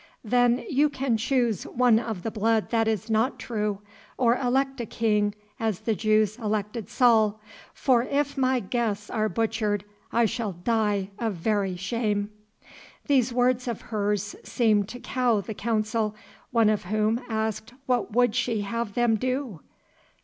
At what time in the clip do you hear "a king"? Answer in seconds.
4.81-5.35